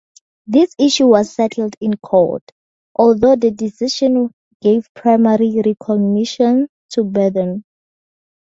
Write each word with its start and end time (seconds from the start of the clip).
This 0.47 0.73
issue 0.79 1.05
was 1.05 1.31
settled 1.31 1.75
in 1.79 1.95
court, 1.97 2.41
although 2.95 3.35
the 3.35 3.51
decision 3.51 4.31
gave 4.59 4.91
primary 4.95 5.61
recognition 5.63 6.69
to 6.93 7.03
Burton. 7.03 7.63